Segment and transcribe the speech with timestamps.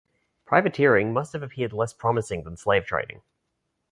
[0.45, 3.21] Privateering must have appeared less promising than slave trading.